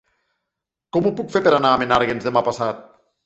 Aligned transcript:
Com 0.97 1.09
ho 1.09 1.11
puc 1.19 1.29
fer 1.35 1.43
per 1.47 1.53
anar 1.59 1.73
a 1.75 1.81
Menàrguens 1.83 2.27
demà 2.31 2.43
passat? 2.51 2.81